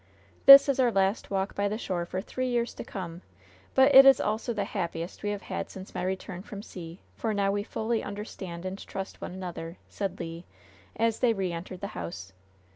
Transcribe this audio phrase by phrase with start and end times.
[0.47, 3.21] "This is our last walk by the shore for three years to come;
[3.75, 7.35] but it is also the happiest we have had since my return from sea; for
[7.35, 10.41] now we fully understand and trust one another," said Le,
[10.95, 12.33] as they re entered the house.